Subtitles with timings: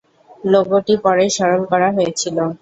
[0.45, 2.37] লোগোটি পরে সরল করা হয়েছিল।